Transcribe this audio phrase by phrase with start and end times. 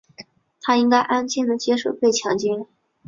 [0.63, 2.65] 她应该安静地接受被强奸。